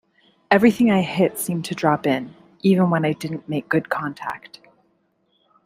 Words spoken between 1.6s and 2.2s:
to drop